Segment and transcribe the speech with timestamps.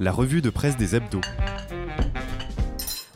[0.00, 1.20] la revue de presse des hebdos.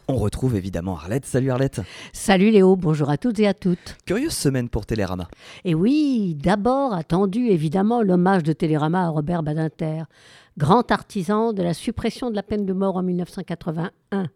[0.08, 1.24] On retrouve évidemment Arlette.
[1.24, 1.80] Salut Arlette.
[2.12, 3.96] Salut Léo, bonjour à toutes et à toutes.
[4.04, 5.28] Curieuse semaine pour Télérama.
[5.64, 10.02] Et oui, d'abord attendu évidemment l'hommage de Télérama à Robert Badinter,
[10.58, 14.28] grand artisan de la suppression de la peine de mort en 1981.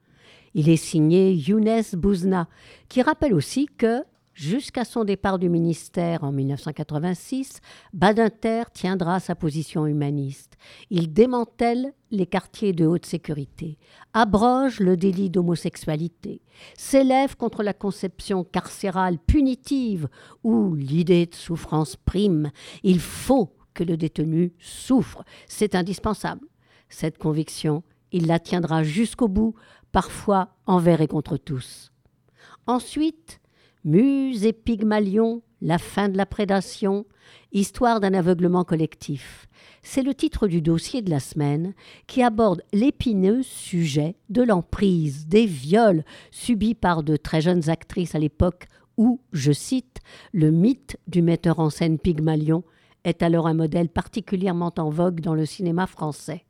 [0.55, 2.49] Il est signé Younes Bouzna,
[2.89, 4.03] qui rappelle aussi que
[4.37, 7.61] Jusqu'à son départ du ministère en 1986,
[7.95, 10.59] Badinter tiendra sa position humaniste.
[10.91, 13.79] Il démantèle les quartiers de haute sécurité,
[14.13, 16.43] abroge le délit d'homosexualité,
[16.77, 20.07] s'élève contre la conception carcérale punitive
[20.45, 22.51] où l'idée de souffrance prime.
[22.83, 26.47] Il faut que le détenu souffre, c'est indispensable.
[26.91, 29.55] Cette conviction, il la tiendra jusqu'au bout,
[29.93, 31.91] parfois envers et contre tous.
[32.67, 33.41] Ensuite,
[33.87, 37.07] Muse et Pygmalion, la fin de la prédation,
[37.53, 39.47] histoire d'un aveuglement collectif.
[39.85, 41.73] C'est le titre du dossier de la semaine
[42.09, 48.19] qui aborde l'épineux sujet de l'emprise, des viols subis par de très jeunes actrices à
[48.19, 50.01] l'époque où, je cite,
[50.33, 52.65] le mythe du metteur en scène Pygmalion
[53.05, 56.45] est alors un modèle particulièrement en vogue dans le cinéma français.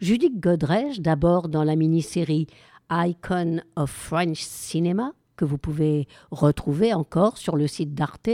[0.00, 2.46] Judith Godrèche, d'abord dans la mini-série
[2.90, 8.30] Icon of French Cinema, que vous pouvez retrouver encore sur le site d'Arte,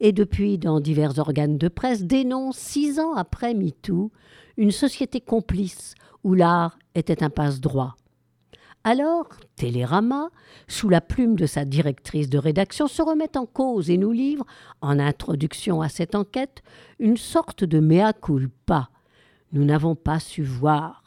[0.00, 4.10] et depuis dans divers organes de presse, dénonce, six ans après MeToo,
[4.56, 7.96] une société complice où l'art était un passe-droit.
[8.84, 10.30] Alors, Télérama,
[10.68, 14.46] sous la plume de sa directrice de rédaction, se remet en cause et nous livre,
[14.80, 16.62] en introduction à cette enquête,
[17.00, 18.90] une sorte de mea culpa.
[19.50, 21.05] Nous n'avons pas su voir,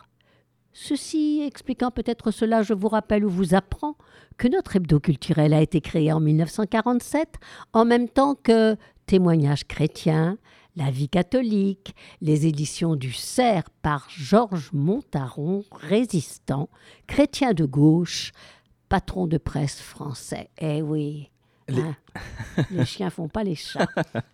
[0.73, 3.95] Ceci expliquant peut-être cela, je vous rappelle ou vous apprends
[4.37, 7.35] que notre hebdo culturel a été créé en 1947,
[7.73, 10.37] en même temps que Témoignages chrétiens,
[10.75, 16.69] La vie catholique, les éditions du Cerf par Georges Montaron, résistant,
[17.07, 18.31] chrétien de gauche,
[18.87, 20.51] patron de presse français.
[20.59, 21.31] Eh oui,
[21.67, 21.95] les, hein,
[22.71, 23.87] les chiens font pas les chats.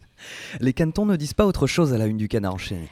[0.59, 2.90] les cantons ne disent pas autre chose à la une du canard enchaîné.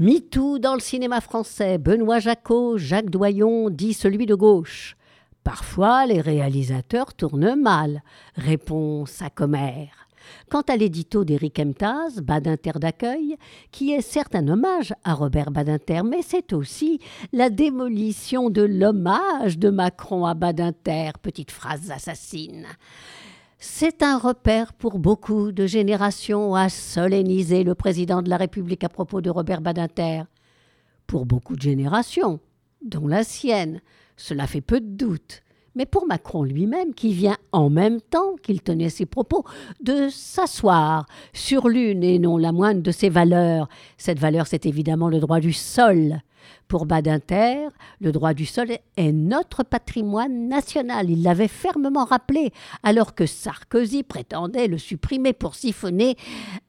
[0.00, 4.96] MeToo dans le cinéma français, Benoît Jacot, Jacques Doyon dit celui de gauche.
[5.44, 8.02] Parfois, les réalisateurs tournent mal,
[8.34, 10.08] répond sa commère.
[10.48, 13.36] Quant à l'édito d'Éric Emtaz, Badinter d'accueil,
[13.72, 16.98] qui est certes un hommage à Robert Badinter, mais c'est aussi
[17.34, 22.66] la démolition de l'hommage de Macron à Badinter, petite phrase assassine.
[23.62, 28.88] C'est un repère pour beaucoup de générations à solenniser le président de la République à
[28.88, 30.22] propos de Robert Badinter.
[31.06, 32.40] Pour beaucoup de générations,
[32.82, 33.82] dont la sienne,
[34.16, 35.42] cela fait peu de doute.
[35.74, 39.44] Mais pour Macron lui-même, qui vient en même temps qu'il tenait ses propos,
[39.82, 41.04] de s'asseoir
[41.34, 43.68] sur l'une et non la moindre de ses valeurs,
[43.98, 46.22] cette valeur c'est évidemment le droit du sol,
[46.68, 47.68] pour Badinter,
[48.00, 51.10] le droit du sol est notre patrimoine national.
[51.10, 52.52] Il l'avait fermement rappelé,
[52.82, 56.16] alors que Sarkozy prétendait le supprimer pour siphonner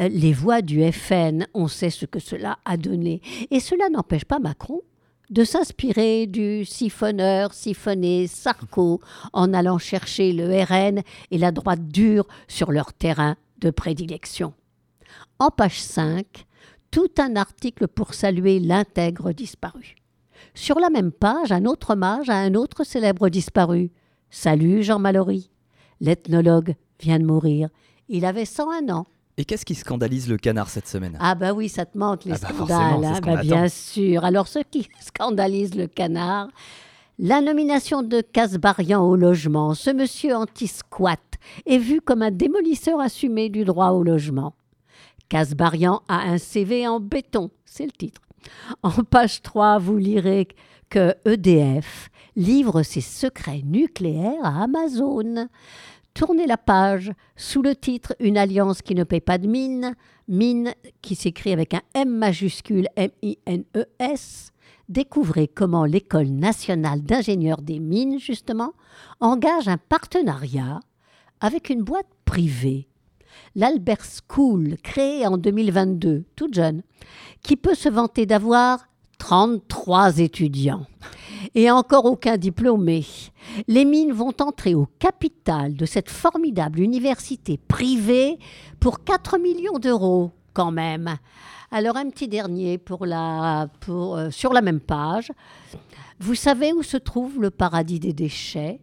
[0.02, 1.46] euh, les voix du FN.
[1.54, 3.22] On sait ce que cela a donné.
[3.52, 4.82] Et cela n'empêche pas Macron
[5.30, 9.00] de s'inspirer du siphonneur siphonné Sarko
[9.32, 11.02] en allant chercher le RN
[11.32, 14.54] et la droite dure sur leur terrain de prédilection.
[15.40, 16.46] En page 5,
[16.92, 19.96] tout un article pour saluer l'intègre disparu.
[20.54, 23.92] Sur la même page, un autre hommage à un autre célèbre disparu.
[24.30, 25.50] Salut Jean Mallory.
[26.02, 27.70] L'ethnologue vient de mourir.
[28.10, 29.08] Il avait 101 ans.
[29.38, 31.18] Et qu'est-ce qui scandalise le canard cette semaine?
[31.22, 33.06] Ah bah oui, ça te manque les ah bah scandales.
[33.06, 33.20] Hein.
[33.24, 34.26] Bah bien sûr.
[34.26, 36.50] Alors ce qui scandalise le canard,
[37.18, 41.20] la nomination de Casbarian au logement, ce monsieur anti-squat,
[41.66, 44.54] est vu comme un démolisseur assumé du droit au logement.
[45.32, 48.20] Casbarian a un CV en béton, c'est le titre.
[48.84, 50.50] En page 3, vous lirez
[50.90, 55.48] que EDF livre ses secrets nucléaires à Amazon.
[56.14, 59.96] Tournez la page sous le titre Une alliance qui ne paye pas de mine,
[60.28, 64.52] mine qui s'écrit avec un M majuscule M-I-N-E-S.
[64.90, 68.74] Découvrez comment l'École nationale d'ingénieurs des mines, justement,
[69.22, 70.82] engage un partenariat
[71.40, 72.91] avec une boîte privée
[73.56, 76.84] l'Albert School, créé en 2022, toute jeune,
[77.44, 78.86] qui peut se vanter d'avoir
[79.18, 80.86] 33 étudiants
[81.56, 83.06] et encore aucun diplômé.
[83.68, 88.40] Les mines vont entrer au capital de cette formidable université privée
[88.80, 91.18] pour 4 millions d'euros quand même.
[91.72, 95.32] Alors un petit dernier pour la, pour, euh, sur la même page.
[96.20, 98.82] Vous savez où se trouve le paradis des déchets?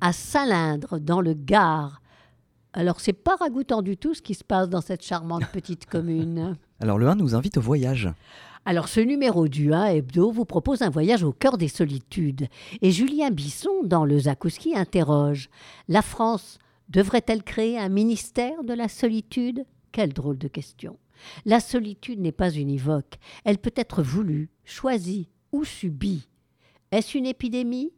[0.00, 2.02] À Salindre, dans le Gard.
[2.76, 6.56] Alors, c'est pas ragoûtant du tout ce qui se passe dans cette charmante petite commune.
[6.78, 8.08] Alors, le 1 nous invite au voyage.
[8.68, 12.48] Alors ce numéro du 1 Hebdo vous propose un voyage au cœur des solitudes.
[12.82, 15.48] Et Julien Bisson, dans le Zakouski, interroge
[15.86, 16.58] La France
[16.88, 19.64] devrait-elle créer un ministère de la solitude?
[19.92, 20.98] Quelle drôle de question.
[21.44, 23.18] La solitude n'est pas univoque.
[23.44, 26.26] Elle peut être voulue, choisie ou subie.
[26.90, 27.92] Est-ce une épidémie?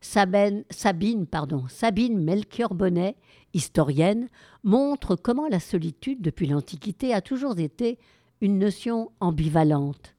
[0.00, 3.16] Sabine, pardon, Sabine Melchior-Bonnet,
[3.54, 4.28] historienne,
[4.64, 7.98] montre comment la solitude, depuis l'Antiquité, a toujours été
[8.40, 10.14] une notion ambivalente,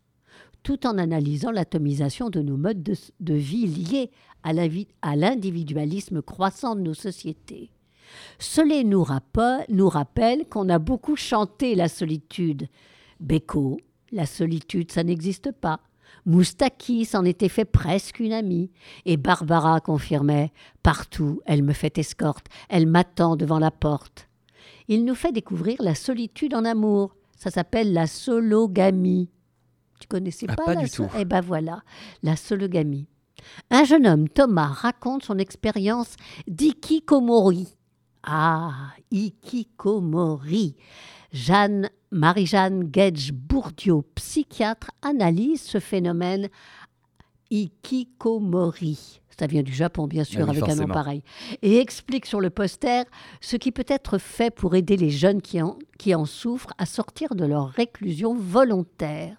[0.63, 4.11] tout en analysant l'atomisation de nos modes de, vie liés
[4.43, 7.71] à l'individualisme croissant de nos sociétés.
[8.39, 9.05] Cela nous,
[9.69, 12.67] nous rappelle qu'on a beaucoup chanté la solitude.
[13.19, 13.79] Beko,
[14.11, 15.79] la solitude, ça n'existe pas.
[16.25, 18.71] Moustaki s'en était fait presque une amie,
[19.05, 24.29] et Barbara confirmait Partout, elle me fait escorte, elle m'attend devant la porte.
[24.87, 29.29] Il nous fait découvrir la solitude en amour, ça s'appelle la sologamie.
[29.99, 31.07] Tu connaissais ah, pas, pas la du tout.
[31.17, 31.81] Eh ben voilà,
[32.23, 33.07] la sologamie.
[33.69, 36.15] Un jeune homme, Thomas, raconte son expérience
[36.47, 37.67] d'ikikomori.
[38.23, 40.75] Ah, ikikomori.
[41.33, 46.49] Jeanne, Marie-Jeanne Gedge-Bourdieu, psychiatre, analyse ce phénomène
[47.49, 49.19] ikikomori.
[49.39, 51.23] Ça vient du Japon bien sûr, Ah oui, avec un nom pareil,
[51.63, 53.03] et explique sur le poster
[53.41, 56.85] ce qui peut être fait pour aider les jeunes qui en, qui en souffrent à
[56.85, 59.37] sortir de leur réclusion volontaire.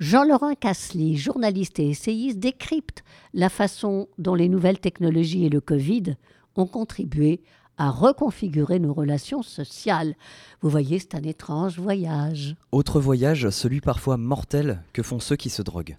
[0.00, 6.16] Jean-Laurent Cassely, journaliste et essayiste, décrypte la façon dont les nouvelles technologies et le Covid
[6.56, 7.40] ont contribué
[7.78, 10.14] à reconfigurer nos relations sociales.
[10.60, 12.56] Vous voyez, c'est un étrange voyage.
[12.72, 15.96] Autre voyage, celui parfois mortel que font ceux qui se droguent.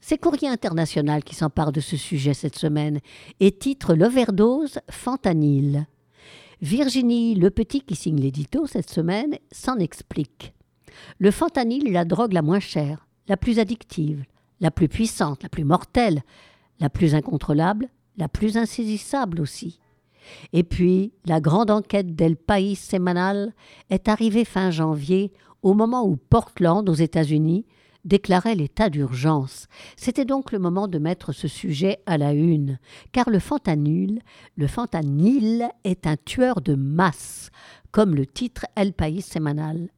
[0.00, 3.00] C'est Courrier International qui s'empare de ce sujet cette semaine
[3.40, 5.86] et titre L'overdose fentanyl.
[6.62, 10.52] Virginie Le Petit, qui signe l'édito cette semaine, s'en explique.
[11.18, 14.24] Le fentanyl est la drogue la moins chère, la plus addictive,
[14.60, 16.22] la plus puissante, la plus mortelle,
[16.78, 19.80] la plus incontrôlable, la plus insaisissable aussi.
[20.52, 23.52] Et puis, la grande enquête d'El País Semanal
[23.90, 25.32] est arrivée fin janvier,
[25.62, 27.66] au moment où Portland, aux États-Unis,
[28.06, 29.66] déclarait l'état d'urgence.
[29.96, 32.78] C'était donc le moment de mettre ce sujet à la une,
[33.12, 34.20] car le fentanyl,
[34.56, 37.50] le fentanyl est un tueur de masse,
[37.90, 39.90] comme le titre El País Semanal.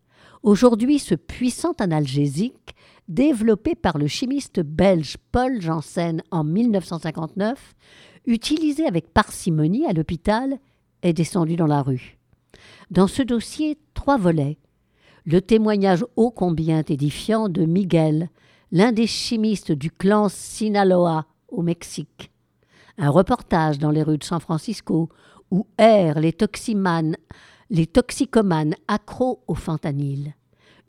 [0.43, 2.75] Aujourd'hui, ce puissant analgésique,
[3.09, 7.75] développé par le chimiste belge Paul Janssen en 1959,
[8.29, 10.59] utilisé avec parcimonie à l'hôpital,
[11.03, 12.19] est descendu dans la rue.
[12.91, 14.59] Dans ce dossier, trois volets.
[15.25, 18.29] Le témoignage ô combien édifiant de Miguel,
[18.71, 22.31] l'un des chimistes du clan Sinaloa au Mexique.
[22.99, 25.09] Un reportage dans les rues de San Francisco
[25.51, 26.35] où errent les
[27.71, 30.35] les toxicomanes accros au fentanyl.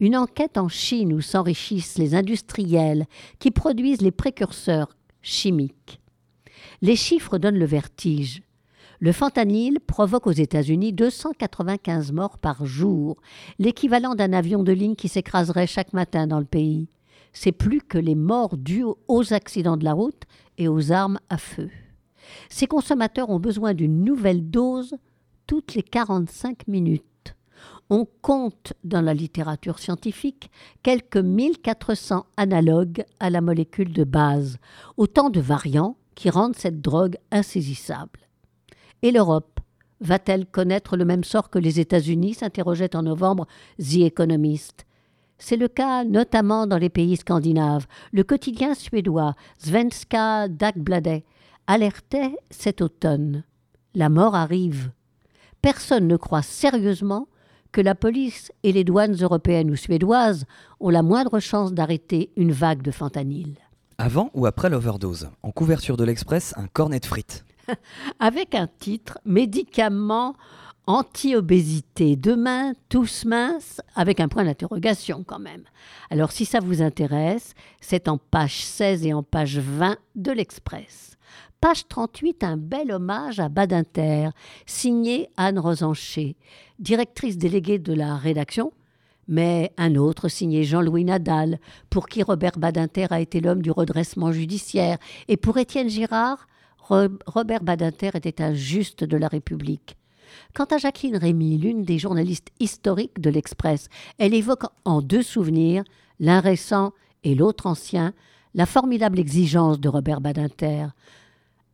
[0.01, 3.05] Une enquête en Chine où s'enrichissent les industriels
[3.37, 6.01] qui produisent les précurseurs chimiques.
[6.81, 8.41] Les chiffres donnent le vertige.
[9.01, 13.17] Le fentanyl provoque aux États-Unis 295 morts par jour,
[13.57, 16.89] l'équivalent d'un avion de ligne qui s'écraserait chaque matin dans le pays.
[17.31, 20.23] C'est plus que les morts dues aux accidents de la route
[20.57, 21.69] et aux armes à feu.
[22.49, 24.95] Ces consommateurs ont besoin d'une nouvelle dose
[25.47, 27.03] toutes les 45 minutes.
[27.89, 30.51] On compte dans la littérature scientifique
[30.83, 34.57] quelques 1400 analogues à la molécule de base,
[34.97, 38.19] autant de variants qui rendent cette drogue insaisissable.
[39.01, 39.59] Et l'Europe
[40.01, 43.47] va-t-elle connaître le même sort que les États-Unis s'interrogeait en novembre
[43.77, 44.85] The Economist.
[45.37, 47.87] C'est le cas notamment dans les pays scandinaves.
[48.11, 51.23] Le quotidien suédois Svenska Dagbladet
[51.67, 53.43] alertait cet automne.
[53.95, 54.91] La mort arrive.
[55.61, 57.27] Personne ne croit sérieusement
[57.71, 60.45] que la police et les douanes européennes ou suédoises
[60.79, 63.55] ont la moindre chance d'arrêter une vague de fentanyl.
[64.01, 65.29] Avant ou après l'overdose?
[65.43, 67.43] En couverture de l'Express, un cornet de frites.
[68.19, 70.37] avec un titre Médicaments
[70.87, 72.15] anti-obésité.
[72.15, 75.63] Demain, tous minces, avec un point d'interrogation quand même.
[76.09, 81.17] Alors si ça vous intéresse, c'est en page 16 et en page 20 de l'Express.
[81.59, 84.29] Page 38, un bel hommage à Badinter,
[84.65, 86.37] signé Anne Rosancher,
[86.79, 88.71] directrice déléguée de la rédaction,
[89.29, 91.59] mais un autre signé Jean-Louis Nadal,
[91.91, 96.47] pour qui Robert Badinter a été l'homme du redressement judiciaire, et pour Étienne Girard,
[96.89, 99.95] Robert Badinter était un juste de la République.
[100.55, 105.83] Quant à Jacqueline Rémy, l'une des journalistes historiques de l'Express, elle évoque en deux souvenirs,
[106.19, 106.93] l'un récent
[107.23, 108.13] et l'autre ancien,
[108.55, 110.87] la formidable exigence de Robert Badinter.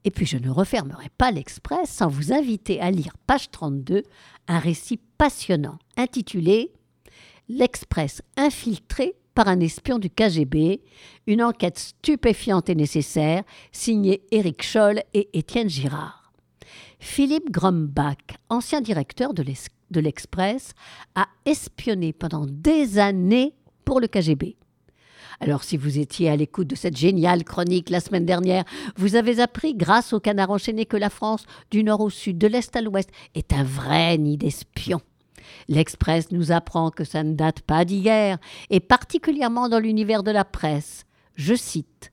[0.04, 4.04] Et puis je ne refermerai pas l'Express sans vous inviter à lire page 32,
[4.50, 6.72] un récit passionnant intitulé
[7.48, 10.82] L'Express infiltré par un espion du KGB,
[11.28, 16.34] une enquête stupéfiante et nécessaire, signée Éric Scholl et Étienne Girard.
[17.00, 18.18] Philippe Grombach,
[18.50, 20.74] ancien directeur de l'Express,
[21.14, 24.56] a espionné pendant des années pour le KGB.
[25.40, 28.64] Alors si vous étiez à l'écoute de cette géniale chronique la semaine dernière,
[28.96, 32.48] vous avez appris, grâce au canard enchaîné, que la France, du nord au sud, de
[32.48, 35.02] l'est à l'ouest, est un vrai nid d'espions.
[35.68, 38.38] L'Express nous apprend que ça ne date pas d'hier,
[38.70, 41.06] et particulièrement dans l'univers de la presse.
[41.36, 42.12] Je cite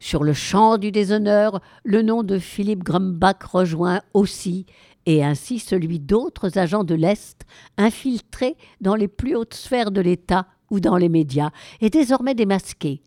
[0.00, 4.66] Sur le champ du déshonneur, le nom de Philippe Grumbach rejoint aussi,
[5.06, 7.42] et ainsi celui d'autres agents de l'Est
[7.76, 11.50] infiltrés dans les plus hautes sphères de l'État ou dans les médias,
[11.80, 13.02] est désormais démasqué.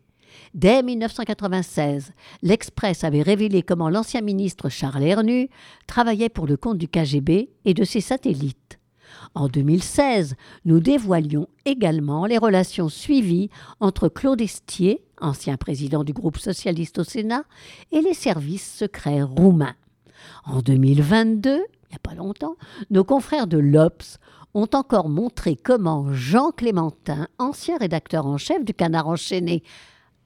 [0.53, 5.50] Dès 1996, l'Express avait révélé comment l'ancien ministre Charles Hernu
[5.88, 8.66] travaillait pour le compte du KGB et de ses satellites.
[9.36, 10.36] En 2016,
[10.66, 13.50] nous dévoilions également les relations suivies
[13.80, 17.44] entre Claude Estier, ancien président du groupe socialiste au Sénat,
[17.92, 19.76] et les services secrets roumains.
[20.46, 22.56] En 2022, il n'y a pas longtemps,
[22.90, 24.18] nos confrères de l'Obs
[24.54, 29.64] ont encore montré comment Jean Clémentin, ancien rédacteur en chef du Canard enchaîné,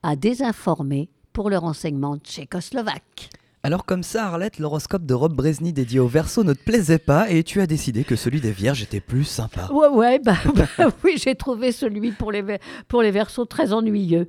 [0.04, 3.30] a désinformé pour le renseignement tchécoslovaque.
[3.64, 7.30] Alors comme ça, Arlette, l'horoscope de Rob Brezny dédié au verso ne te plaisait pas
[7.30, 9.70] et tu as décidé que celui des vierges était plus sympa.
[9.72, 12.44] Ouais, ouais, bah, bah oui, j'ai trouvé celui pour les,
[12.88, 14.28] pour les versos très ennuyeux.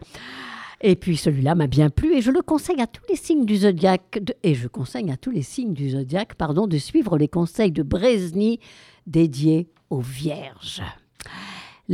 [0.83, 3.57] Et puis celui-là m'a bien plu et je le conseille à tous les signes du
[3.57, 7.73] zodiaque et je conseille à tous les signes du zodiaque, pardon, de suivre les conseils
[7.73, 8.61] de Brezny
[9.07, 10.83] dédiés aux Vierges.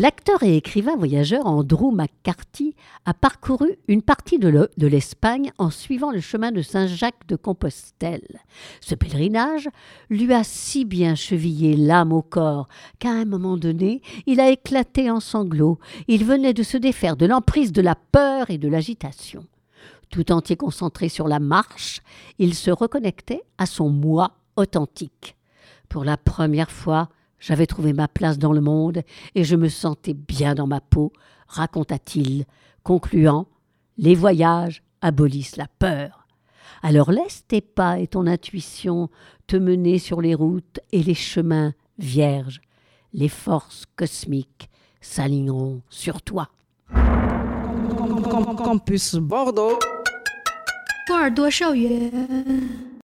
[0.01, 6.21] L'acteur et écrivain voyageur Andrew McCarthy a parcouru une partie de l'Espagne en suivant le
[6.21, 8.39] chemin de Saint-Jacques de Compostelle.
[8.81, 9.69] Ce pèlerinage
[10.09, 12.69] lui a si bien chevillé l'âme au corps
[13.01, 15.81] qu'à un moment donné, il a éclaté en sanglots.
[16.07, 19.47] Il venait de se défaire de l'emprise de la peur et de l'agitation.
[20.11, 22.03] Tout entier concentré sur la marche,
[22.39, 25.35] il se reconnectait à son moi authentique.
[25.89, 27.09] Pour la première fois,
[27.41, 29.03] j'avais trouvé ma place dans le monde
[29.35, 31.13] et je me sentais bien dans ma peau,
[31.47, 32.45] raconta-t-il,
[32.83, 33.47] concluant
[33.97, 36.27] Les voyages abolissent la peur.
[36.83, 39.09] Alors laisse tes pas et ton intuition
[39.47, 42.61] te mener sur les routes et les chemins vierges.
[43.13, 44.69] Les forces cosmiques
[45.01, 46.49] s'aligneront sur toi.
[48.65, 49.79] Campus Bordeaux.